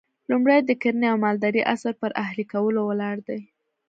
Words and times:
لومړی 0.29 0.59
د 0.63 0.71
کرنې 0.81 1.07
او 1.11 1.17
مالدارۍ 1.25 1.61
عصر 1.73 1.93
پر 2.01 2.11
اهلي 2.23 2.45
کولو 2.53 2.81
ولاړ 2.85 3.15
دی 3.27 3.41